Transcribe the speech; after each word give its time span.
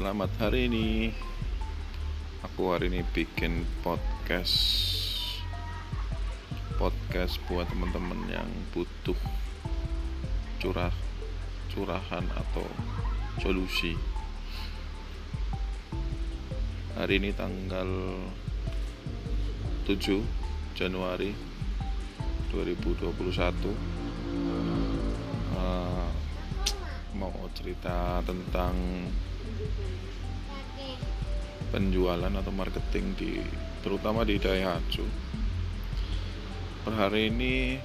Selamat 0.00 0.32
hari 0.40 0.64
ini. 0.64 1.12
Aku 2.40 2.72
hari 2.72 2.88
ini 2.88 3.04
bikin 3.12 3.68
podcast. 3.84 4.56
Podcast 6.80 7.36
buat 7.44 7.68
teman-teman 7.68 8.16
yang 8.32 8.48
butuh 8.72 9.20
curah 10.56 10.88
curahan 11.68 12.24
atau 12.32 12.64
solusi. 13.44 13.92
Hari 16.96 17.20
ini 17.20 17.36
tanggal 17.36 18.16
7 19.84 20.00
Januari 20.80 21.36
2021 22.48 23.04
uh, 25.60 26.08
Mau 27.20 27.36
cerita 27.52 28.24
tentang 28.24 28.72
penjualan 31.70 32.32
atau 32.34 32.50
marketing 32.50 33.06
di 33.14 33.32
terutama 33.80 34.26
di 34.26 34.36
Daihatsu. 34.36 35.06
Per 36.82 36.94
hari 36.96 37.30
ini 37.30 37.78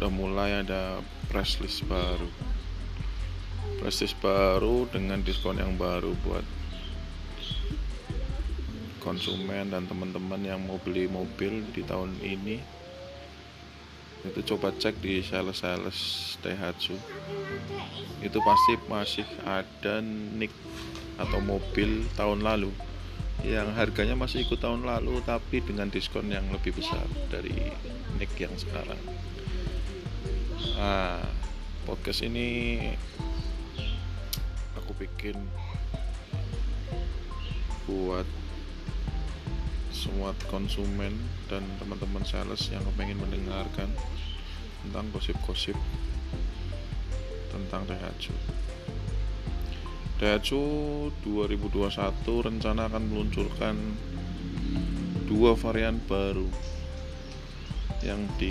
udah 0.00 0.10
mulai 0.10 0.64
ada 0.66 0.98
press 1.30 1.62
list 1.62 1.86
baru. 1.86 2.26
Press 3.78 4.02
list 4.02 4.18
baru 4.18 4.90
dengan 4.90 5.22
diskon 5.22 5.62
yang 5.62 5.78
baru 5.78 6.12
buat 6.26 6.44
konsumen 9.00 9.72
dan 9.72 9.88
teman-teman 9.88 10.44
yang 10.44 10.60
mau 10.60 10.76
beli 10.82 11.08
mobil 11.08 11.64
di 11.72 11.80
tahun 11.86 12.12
ini 12.20 12.79
itu 14.20 14.40
coba 14.54 14.72
cek 14.76 15.00
di 15.00 15.24
sales-sales 15.24 16.36
Daihatsu 16.44 16.92
itu 18.20 18.38
pasti 18.44 18.72
masih 18.84 19.26
ada 19.48 20.04
nick 20.04 20.52
atau 21.16 21.40
mobil 21.40 22.04
tahun 22.16 22.44
lalu. 22.44 22.72
Yang 23.40 23.72
harganya 23.72 24.16
masih 24.20 24.44
ikut 24.44 24.60
tahun 24.60 24.84
lalu 24.84 25.24
tapi 25.24 25.64
dengan 25.64 25.88
diskon 25.88 26.28
yang 26.28 26.44
lebih 26.52 26.76
besar 26.76 27.04
dari 27.32 27.72
nick 28.20 28.36
yang 28.36 28.52
sekarang. 28.60 29.00
Nah, 30.76 31.24
podcast 31.88 32.20
ini 32.20 32.92
aku 34.76 34.92
bikin 35.00 35.40
buat 37.88 38.28
semua 39.90 40.32
konsumen 40.48 41.14
dan 41.50 41.66
teman-teman 41.82 42.22
sales 42.22 42.70
yang 42.70 42.82
pengen 42.94 43.18
mendengarkan 43.18 43.90
tentang 44.86 45.06
gosip-gosip 45.12 45.76
tentang 47.50 47.84
Daihatsu 47.84 48.32
Daihatsu 50.20 50.62
2021 51.24 51.96
rencana 52.44 52.92
akan 52.92 53.04
meluncurkan 53.08 53.72
dua 55.24 55.56
varian 55.56 55.96
baru. 56.04 56.44
Yang 58.04 58.20
di 58.36 58.50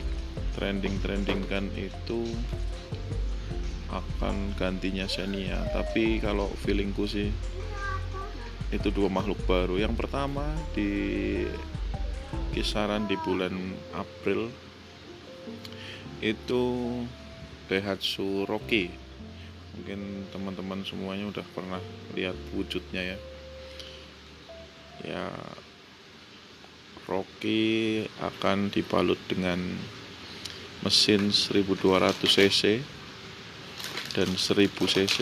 trending-trendingkan 0.58 1.70
itu 1.78 2.26
akan 3.94 4.58
gantinya 4.58 5.06
Xenia. 5.06 5.62
Tapi 5.70 6.18
kalau 6.18 6.50
feelingku 6.66 7.06
sih 7.06 7.30
itu 8.70 8.94
dua 8.94 9.10
makhluk 9.10 9.42
baru. 9.50 9.82
Yang 9.82 10.06
pertama 10.06 10.46
di 10.78 10.90
kisaran 12.54 13.10
di 13.10 13.18
bulan 13.18 13.54
April 13.98 14.54
itu 16.22 16.64
Daihatsu 17.70 18.46
Rocky. 18.46 18.94
Mungkin 19.78 20.30
teman-teman 20.30 20.86
semuanya 20.86 21.30
udah 21.30 21.46
pernah 21.54 21.82
lihat 22.14 22.38
wujudnya 22.54 23.16
ya. 23.16 23.18
Ya 25.00 25.26
Rocky 27.10 28.06
akan 28.22 28.70
dibalut 28.70 29.18
dengan 29.26 29.58
mesin 30.86 31.34
1200 31.34 32.22
cc 32.22 32.62
dan 34.14 34.30
1000 34.30 34.70
cc. 34.70 35.18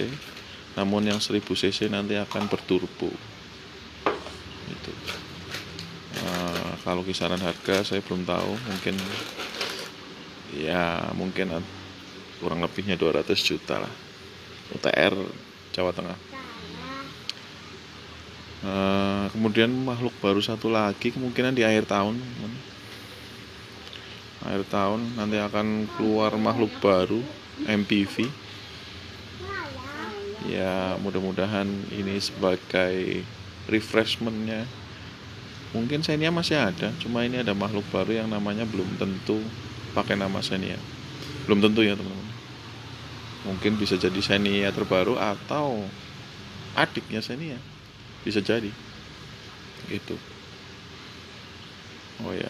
Namun 0.76 1.08
yang 1.08 1.24
1000 1.24 1.48
cc 1.48 1.88
nanti 1.88 2.20
akan 2.20 2.52
berturbo 2.52 3.10
itu 4.68 4.92
nah, 6.22 6.77
kalau 6.88 7.04
kisaran 7.04 7.44
harga 7.44 7.84
saya 7.84 8.00
belum 8.00 8.24
tahu. 8.24 8.56
Mungkin 8.56 8.96
ya 10.56 11.12
mungkin 11.20 11.60
kurang 12.40 12.64
lebihnya 12.64 12.96
200 12.96 13.28
juta 13.36 13.84
lah. 13.84 13.92
UTR 14.72 15.12
Jawa 15.76 15.92
Tengah. 15.92 16.20
Uh, 18.64 19.28
kemudian 19.36 19.70
makhluk 19.70 20.16
baru 20.24 20.40
satu 20.40 20.72
lagi 20.72 21.12
kemungkinan 21.12 21.52
di 21.52 21.68
akhir 21.68 21.92
tahun. 21.92 22.16
Akhir 24.48 24.64
tahun 24.72 25.20
nanti 25.20 25.44
akan 25.44 25.92
keluar 26.00 26.32
makhluk 26.40 26.72
baru 26.80 27.20
MPV 27.68 28.48
ya 30.48 30.96
mudah-mudahan 31.04 31.68
ini 31.92 32.16
sebagai 32.24 33.28
refreshmentnya 33.68 34.64
mungkin 35.76 36.04
Xenia 36.04 36.32
masih 36.32 36.56
ada 36.60 36.94
cuma 37.04 37.24
ini 37.28 37.44
ada 37.44 37.52
makhluk 37.52 37.84
baru 37.92 38.24
yang 38.24 38.30
namanya 38.32 38.64
belum 38.64 38.88
tentu 38.96 39.40
pakai 39.92 40.16
nama 40.16 40.40
Xenia. 40.40 40.78
Belum 41.50 41.64
tentu 41.64 41.82
ya 41.84 41.96
teman-teman. 41.98 42.36
Mungkin 43.48 43.80
bisa 43.80 43.96
jadi 43.96 44.20
Xenia 44.20 44.70
terbaru 44.76 45.16
atau 45.16 45.88
adiknya 46.76 47.24
Xenia. 47.24 47.58
Bisa 48.22 48.44
jadi. 48.44 48.70
Gitu. 49.88 50.16
Oh 52.26 52.34
ya 52.34 52.50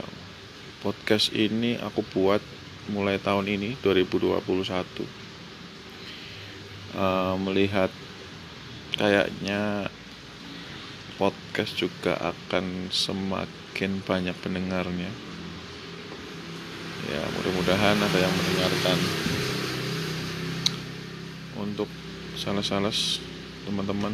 podcast 0.81 1.33
ini 1.33 1.75
aku 1.81 2.05
buat 2.13 2.39
mulai 2.87 3.19
tahun 3.19 3.49
ini 3.51 3.75
2021 3.83 4.39
uh, 6.95 7.35
melihat 7.43 7.91
kayaknya 8.95 9.91
podcast 11.17 11.73
juga 11.73 12.13
akan 12.21 12.93
semakin 12.93 14.05
banyak 14.05 14.37
pendengarnya. 14.39 15.09
Ya 17.09 17.21
mudah-mudahan 17.35 17.97
ada 17.97 18.17
yang 18.21 18.33
mendengarkan. 18.33 18.97
Untuk 21.57 21.89
sales-sales 22.37 23.17
teman-teman 23.65 24.13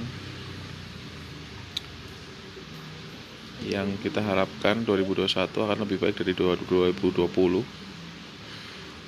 yang 3.68 3.88
kita 4.00 4.20
harapkan 4.20 4.84
2021 4.84 5.28
akan 5.48 5.78
lebih 5.88 6.00
baik 6.04 6.20
dari 6.20 6.36
2020 6.36 7.64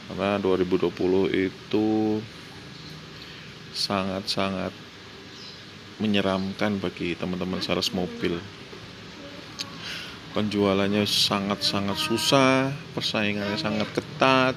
karena 0.05 0.37
2020 0.39 0.93
itu 1.33 1.87
sangat-sangat 3.75 4.84
menyeramkan 5.99 6.77
bagi 6.81 7.15
teman-teman 7.15 7.63
sales 7.63 7.91
mobil. 7.95 8.39
Penjualannya 10.35 11.07
sangat-sangat 11.07 11.95
susah 11.95 12.75
persaingannya 12.91 13.55
sangat 13.55 13.87
ketat 13.95 14.55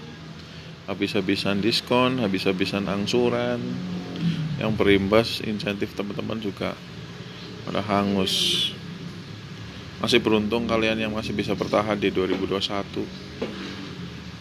habis-habisan 0.90 1.62
diskon, 1.62 2.18
habis-habisan 2.18 2.90
angsuran. 2.90 3.62
Yang 4.58 4.74
berimbas 4.74 5.38
insentif 5.46 5.94
teman-teman 5.94 6.42
juga 6.42 6.74
pada 7.62 7.78
hangus. 7.78 8.66
Masih 10.02 10.18
beruntung 10.18 10.66
kalian 10.66 10.98
yang 10.98 11.14
masih 11.14 11.30
bisa 11.30 11.54
bertahan 11.54 11.94
di 11.94 12.10
2021 12.10 13.38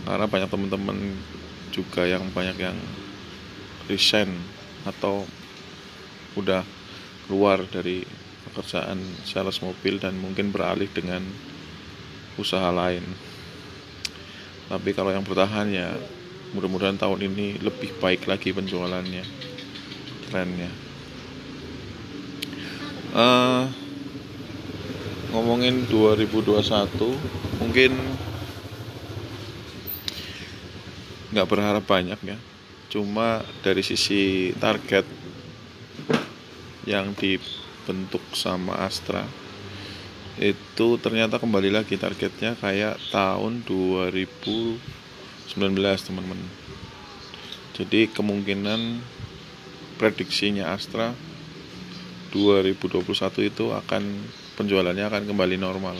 karena 0.07 0.23
banyak 0.23 0.47
teman-teman 0.47 0.97
juga 1.75 2.07
yang 2.07 2.23
banyak 2.31 2.55
yang 2.55 2.77
resign 3.91 4.31
atau 4.87 5.27
udah 6.39 6.63
keluar 7.27 7.61
dari 7.67 8.01
pekerjaan 8.49 8.97
sales 9.27 9.59
mobil 9.59 9.99
dan 9.99 10.15
mungkin 10.17 10.49
beralih 10.49 10.87
dengan 10.89 11.21
usaha 12.39 12.71
lain. 12.71 13.03
Tapi 14.67 14.89
kalau 14.95 15.11
yang 15.11 15.23
bertahan 15.23 15.67
ya 15.71 15.91
mudah-mudahan 16.55 16.95
tahun 16.95 17.27
ini 17.27 17.59
lebih 17.59 17.99
baik 17.99 18.23
lagi 18.23 18.55
penjualannya 18.55 19.23
trennya 20.31 20.71
uh, 23.11 23.67
ngomongin 25.35 25.87
2021 25.91 27.59
mungkin 27.59 27.91
nggak 31.35 31.47
berharap 31.51 31.83
banyak 31.83 32.19
ya 32.23 32.37
cuma 32.87 33.43
dari 33.59 33.83
sisi 33.83 34.55
target 34.55 35.03
yang 36.87 37.11
dibentuk 37.11 38.23
sama 38.31 38.79
Astra 38.79 39.27
itu 40.39 40.95
ternyata 41.01 41.41
kembali 41.41 41.73
lagi 41.73 41.99
targetnya 41.99 42.55
kayak 42.55 42.95
tahun 43.11 43.67
2000 43.67 44.95
19 45.57 45.73
teman-teman. 45.79 46.37
Jadi 47.73 48.11
kemungkinan 48.13 49.01
prediksinya 49.97 50.69
Astra 50.75 51.15
2021 52.35 53.01
itu 53.49 53.65
akan 53.73 54.03
penjualannya 54.59 55.07
akan 55.07 55.23
kembali 55.25 55.57
normal. 55.57 55.97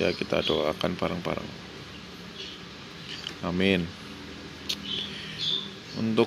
Ya 0.00 0.10
kita 0.10 0.42
doakan 0.42 0.98
bareng-bareng. 0.98 1.50
Amin. 3.46 3.86
Untuk 5.98 6.26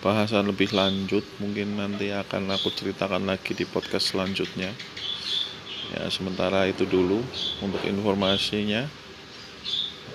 bahasan 0.00 0.48
lebih 0.48 0.72
lanjut 0.72 1.20
mungkin 1.44 1.76
nanti 1.76 2.08
akan 2.08 2.48
aku 2.56 2.72
ceritakan 2.72 3.28
lagi 3.28 3.52
di 3.52 3.68
podcast 3.68 4.16
selanjutnya. 4.16 4.72
Ya 5.92 6.08
sementara 6.08 6.64
itu 6.64 6.88
dulu 6.88 7.20
untuk 7.60 7.84
informasinya. 7.84 8.88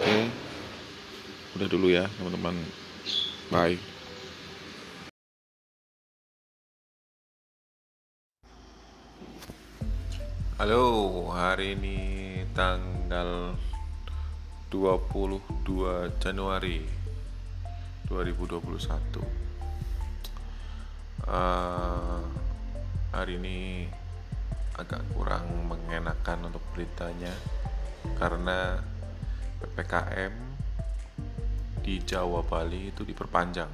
Oke. 0.02 0.26
Udah 1.54 1.68
dulu 1.70 1.94
ya 1.94 2.10
teman-teman. 2.18 2.58
Bye. 3.54 3.78
Halo, 10.58 11.30
hari 11.30 11.78
ini 11.78 12.00
tanggal 12.58 13.54
22 14.74 16.10
Januari 16.18 16.82
2021 18.10 19.45
uh, 21.30 22.22
hari 23.14 23.38
ini 23.42 23.90
agak 24.76 25.02
kurang 25.16 25.48
mengenakan 25.72 26.52
untuk 26.52 26.62
beritanya 26.76 27.32
karena 28.20 28.84
ppkm 29.64 30.34
di 31.86 32.02
Jawa 32.02 32.42
Bali 32.44 32.90
itu 32.90 33.06
diperpanjang 33.06 33.70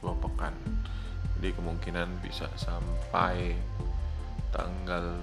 dua 0.00 0.16
pekan. 0.16 0.56
Jadi 1.36 1.56
kemungkinan 1.56 2.08
bisa 2.24 2.48
sampai 2.56 3.56
tanggal 4.52 5.20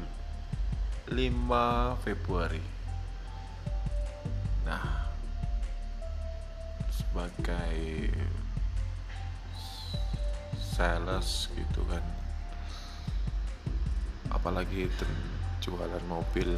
5 1.09 2.03
Februari. 2.05 2.61
Nah 4.65 4.85
sebagai 6.93 8.09
sales 10.77 11.49
gitu 11.57 11.81
kan. 11.89 12.05
Apalagi 14.29 14.85
jualan 15.57 16.05
mobil 16.05 16.53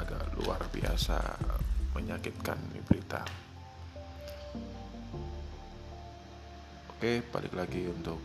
agak 0.00 0.24
luar 0.40 0.58
biasa 0.72 1.20
menyakitkan 1.92 2.56
ini 2.72 2.80
berita. 2.88 3.20
Oke 6.96 7.20
balik 7.28 7.52
lagi 7.52 7.92
untuk 7.92 8.16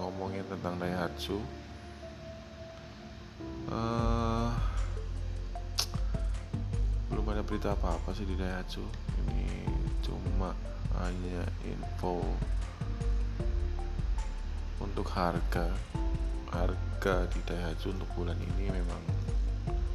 ngomongin 0.00 0.48
tentang 0.48 0.80
Daihatsu. 0.80 1.36
Uh, 3.68 4.50
belum 7.12 7.28
ada 7.28 7.44
berita 7.44 7.76
apa-apa 7.76 8.16
sih 8.16 8.24
di 8.24 8.32
Daihatsu. 8.34 8.82
Ini 9.20 9.68
cuma 10.00 10.56
hanya 11.02 11.42
info 11.62 12.22
untuk 14.82 15.06
harga. 15.14 15.70
Harga 16.48 17.28
di 17.28 17.40
Daihatsu 17.44 17.92
untuk 17.92 18.08
bulan 18.16 18.38
ini 18.40 18.72
memang 18.72 19.02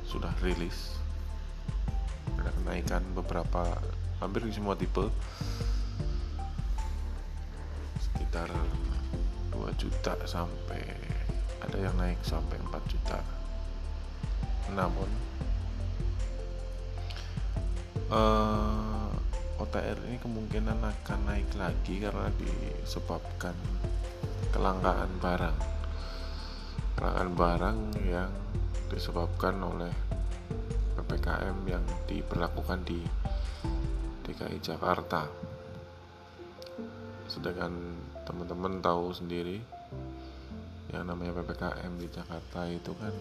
sudah 0.06 0.30
rilis. 0.46 1.02
Ada 2.38 2.54
kenaikan 2.62 3.04
beberapa 3.18 3.74
hampir 4.22 4.46
di 4.46 4.54
semua 4.54 4.78
tipe. 4.78 5.10
Sekitar 7.98 8.54
2 9.50 9.82
juta 9.82 10.14
sampai 10.30 10.84
ada 11.58 11.78
yang 11.80 11.96
naik 11.98 12.22
sampai 12.22 12.62
4 12.62 12.92
juta. 12.94 13.20
Namun 14.78 15.10
uh, 18.14 18.93
OTR 19.64 19.96
ini 20.12 20.20
kemungkinan 20.20 20.76
akan 20.76 21.20
naik 21.24 21.48
lagi 21.56 22.04
karena 22.04 22.28
disebabkan 22.36 23.56
kelangkaan 24.52 25.08
barang. 25.24 25.58
Kelangkaan 27.00 27.32
barang 27.32 27.78
yang 28.04 28.28
disebabkan 28.92 29.56
oleh 29.64 29.96
PPKM 31.00 31.64
yang 31.64 31.80
diberlakukan 32.12 32.84
di 32.84 33.08
DKI 34.28 34.60
Jakarta. 34.60 35.32
Sedangkan 37.32 37.72
teman-teman 38.28 38.84
tahu 38.84 39.16
sendiri 39.16 39.64
yang 40.92 41.08
namanya 41.08 41.40
PPKM 41.40 42.04
di 42.04 42.08
Jakarta 42.12 42.68
itu 42.68 42.92
kan 43.00 43.16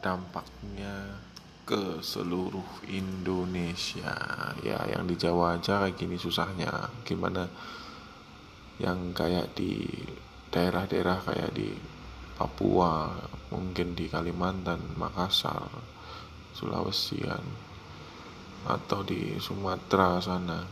dampaknya 0.00 1.28
ke 1.68 2.00
seluruh 2.00 2.88
Indonesia. 2.88 4.16
Ya 4.64 4.80
yang 4.88 5.04
di 5.04 5.20
Jawa 5.20 5.60
aja 5.60 5.84
kayak 5.84 6.00
gini 6.00 6.16
susahnya. 6.16 6.88
Gimana 7.04 7.44
yang 8.80 9.12
kayak 9.12 9.52
di 9.52 9.84
daerah-daerah 10.48 11.20
kayak 11.28 11.52
di 11.52 11.76
Papua 12.40 13.12
mungkin 13.52 13.92
di 13.92 14.08
Kalimantan 14.08 14.96
Makassar 14.96 15.68
Sulawesi 16.56 17.20
kan. 17.20 17.44
Atau 18.64 19.04
di 19.04 19.36
Sumatera 19.36 20.24
sana 20.24 20.64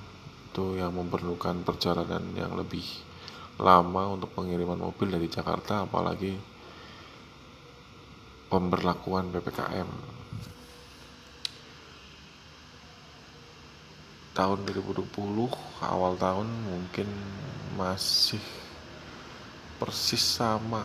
itu 0.48 0.80
yang 0.80 0.96
memerlukan 0.96 1.60
perjalanan 1.60 2.32
yang 2.32 2.56
lebih 2.56 3.04
lama 3.60 4.16
untuk 4.16 4.32
pengiriman 4.32 4.80
mobil 4.80 5.12
dari 5.12 5.28
Jakarta 5.28 5.84
apalagi 5.84 6.32
pemberlakuan 8.48 9.28
PPKM 9.32 10.15
tahun 14.36 14.68
2020 14.68 15.16
awal 15.80 16.12
tahun 16.20 16.44
mungkin 16.44 17.08
masih 17.80 18.44
persis 19.80 20.20
sama 20.20 20.84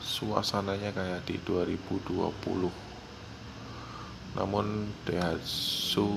suasananya 0.00 0.96
kayak 0.96 1.28
di 1.28 1.36
2020 1.44 2.72
namun 4.34 4.88
Daihatsu 5.04 6.08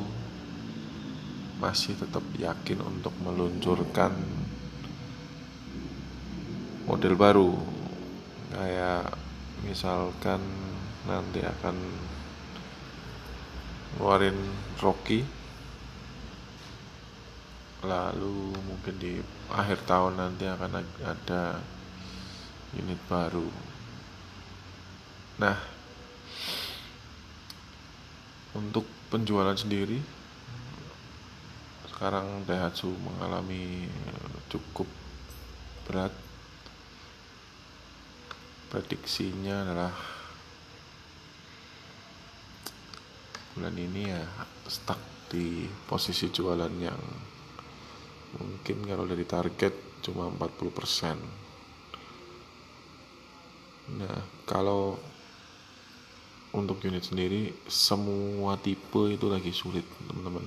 masih 1.57 1.97
tetap 1.97 2.21
yakin 2.37 2.85
untuk 2.85 3.13
meluncurkan 3.21 4.13
model 6.85 7.13
baru. 7.17 7.51
Kayak 8.53 9.13
misalkan 9.65 10.39
nanti 11.09 11.41
akan 11.41 11.75
ngeluarin 13.97 14.37
Rocky 14.81 15.36
lalu 17.87 18.51
mungkin 18.67 18.95
di 18.99 19.23
akhir 19.47 19.87
tahun 19.87 20.19
nanti 20.19 20.43
akan 20.43 20.83
ada 21.07 21.63
unit 22.75 22.99
baru. 23.07 23.47
Nah 25.39 25.57
untuk 28.53 28.83
penjualan 29.07 29.55
sendiri 29.55 30.03
sekarang 31.87 32.45
Daihatsu 32.45 32.93
mengalami 32.93 33.89
cukup 34.53 34.85
berat. 35.89 36.13
Prediksinya 38.67 39.63
adalah 39.63 39.95
bulan 43.55 43.73
ini 43.73 44.11
ya 44.11 44.21
stuck 44.69 44.99
di 45.31 45.65
posisi 45.87 46.29
jualan 46.29 46.69
yang 46.77 47.01
mungkin 48.35 48.83
kalau 48.83 49.07
dari 49.07 49.23
target 49.23 49.71
cuma 50.03 50.27
40% 50.27 51.15
nah 53.87 54.19
kalau 54.43 54.99
untuk 56.57 56.81
unit 56.87 57.05
sendiri 57.05 57.53
semua 57.69 58.57
tipe 58.57 59.13
itu 59.13 59.29
lagi 59.29 59.53
sulit 59.53 59.85
teman-teman. 60.09 60.45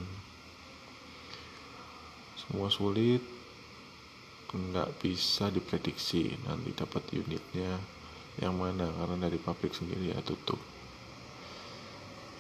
Semua 2.35 2.67
sulit 2.73 3.23
nggak 4.51 4.99
bisa 4.99 5.47
diprediksi 5.55 6.35
nanti 6.43 6.75
dapat 6.75 7.07
unitnya 7.15 7.79
yang 8.43 8.59
mana 8.59 8.91
karena 8.91 9.31
dari 9.31 9.39
pabrik 9.39 9.71
sendiri 9.71 10.11
ya 10.11 10.19
tutup. 10.27 10.59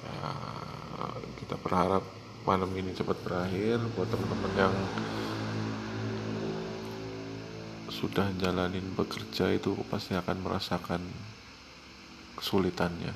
Ya 0.03 0.35
kita 1.39 1.55
berharap 1.63 2.03
pandemi 2.41 2.81
ini 2.81 2.97
cepat 2.97 3.21
berakhir 3.21 3.77
buat 3.93 4.09
teman-teman 4.09 4.53
yang 4.57 4.75
sudah 7.93 8.33
jalanin 8.41 8.97
bekerja 8.97 9.53
itu 9.53 9.77
pasti 9.93 10.17
akan 10.17 10.41
merasakan 10.41 11.05
kesulitannya. 12.41 13.13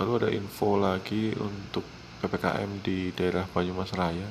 Lalu 0.00 0.12
ada 0.24 0.28
info 0.32 0.80
lagi 0.80 1.36
untuk 1.36 1.84
PPKM 2.24 2.80
di 2.80 3.12
daerah 3.12 3.44
Banyumas 3.44 3.92
Raya. 3.92 4.30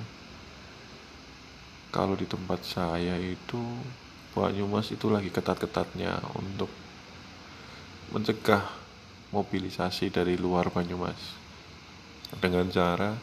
Kalau 1.94 2.18
di 2.18 2.26
tempat 2.26 2.66
saya 2.66 3.14
itu 3.22 3.62
Banyumas 4.34 4.90
itu 4.90 5.10
lagi 5.14 5.30
ketat-ketatnya 5.30 6.18
untuk 6.34 6.70
mencegah 8.10 8.66
mobilisasi 9.30 10.10
dari 10.10 10.34
luar 10.40 10.74
Banyumas 10.74 11.47
dengan 12.44 12.68
cara 12.68 13.16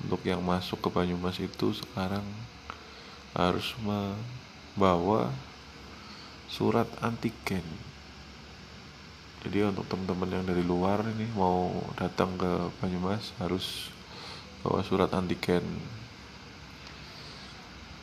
untuk 0.00 0.22
yang 0.24 0.40
masuk 0.40 0.80
ke 0.80 0.88
Banyumas 0.88 1.36
itu 1.42 1.76
sekarang 1.76 2.24
harus 3.36 3.76
membawa 3.82 5.30
surat 6.50 6.88
antigen. 7.04 7.62
Jadi 9.40 9.64
untuk 9.64 9.88
teman-teman 9.88 10.40
yang 10.40 10.44
dari 10.44 10.60
luar 10.60 11.00
ini 11.06 11.24
mau 11.32 11.72
datang 11.96 12.36
ke 12.36 12.50
Banyumas 12.82 13.32
harus 13.40 13.88
bawa 14.60 14.84
surat 14.84 15.08
antigen. 15.16 15.64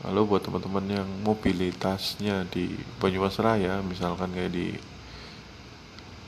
Lalu 0.05 0.21
buat 0.29 0.45
teman-teman 0.45 0.85
yang 1.01 1.09
mobilitasnya 1.25 2.45
di 2.49 2.77
Banyumas 3.01 3.41
Raya 3.41 3.81
misalkan 3.81 4.33
kayak 4.33 4.53
di 4.53 4.77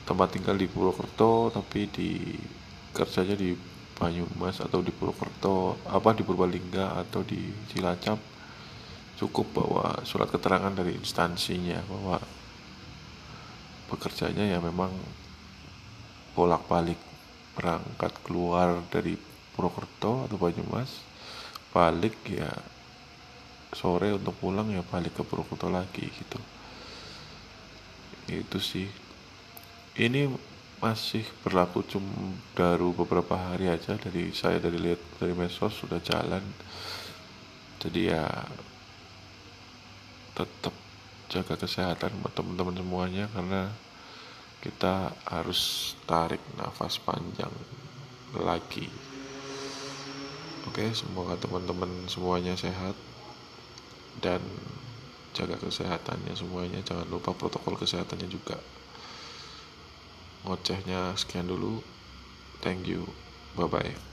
tempat 0.10 0.34
tinggal 0.34 0.58
di 0.58 0.66
Purwokerto 0.66 1.54
tapi 1.54 1.86
di 1.86 2.34
kerjanya 2.94 3.38
di 3.38 3.54
Banyumas 4.00 4.64
atau 4.64 4.80
di 4.80 4.96
Purwokerto 4.96 5.76
apa 5.92 6.16
di 6.16 6.24
Purbalingga 6.24 6.96
atau 7.04 7.20
di 7.22 7.52
Cilacap 7.68 8.16
cukup 9.20 9.52
bawa 9.52 10.00
surat 10.08 10.32
keterangan 10.32 10.72
dari 10.72 10.96
instansinya 10.96 11.84
bahwa 11.84 12.24
pekerjanya 13.92 14.48
ya 14.48 14.64
memang 14.64 14.96
bolak-balik 16.32 16.98
berangkat 17.60 18.16
keluar 18.24 18.80
dari 18.88 19.20
Purwokerto 19.54 20.32
atau 20.32 20.38
Banyumas 20.40 21.04
balik 21.76 22.16
ya 22.26 22.50
sore 23.76 24.16
untuk 24.16 24.34
pulang 24.40 24.72
ya 24.74 24.82
balik 24.82 25.20
ke 25.20 25.24
Purwokerto 25.28 25.70
lagi 25.70 26.10
gitu. 26.10 26.40
Itu 28.30 28.58
sih. 28.62 28.90
Ini 30.00 30.30
masih 30.80 31.28
berlaku 31.44 31.84
cuma 31.84 32.32
baru 32.56 32.96
beberapa 32.96 33.36
hari 33.36 33.68
aja 33.68 34.00
dari 34.00 34.32
saya 34.32 34.64
dari 34.64 34.80
lihat 34.80 35.00
dari 35.20 35.36
medsos 35.36 35.76
sudah 35.76 36.00
jalan. 36.00 36.40
Jadi 37.84 38.08
ya 38.08 38.24
tetap 40.36 40.72
jaga 41.28 41.60
kesehatan 41.60 42.24
buat 42.24 42.32
teman-teman 42.32 42.80
semuanya 42.80 43.28
karena 43.36 43.68
kita 44.64 45.12
harus 45.28 45.94
tarik 46.08 46.40
nafas 46.56 46.96
panjang 47.04 47.52
lagi. 48.40 48.88
Oke 50.64 50.96
semoga 50.96 51.36
teman-teman 51.36 52.08
semuanya 52.08 52.56
sehat 52.56 52.96
dan 54.24 54.40
jaga 55.36 55.60
kesehatannya 55.60 56.40
semuanya. 56.40 56.80
Jangan 56.88 57.08
lupa 57.12 57.36
protokol 57.36 57.76
kesehatannya 57.76 58.32
juga 58.32 58.56
ngocehnya 60.46 61.16
sekian 61.20 61.48
dulu. 61.52 61.84
Thank 62.64 62.88
you. 62.92 63.08
Bye 63.56 63.68
bye 63.68 64.09